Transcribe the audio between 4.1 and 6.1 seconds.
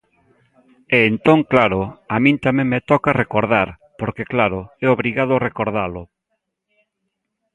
claro, é obrigado recordalo.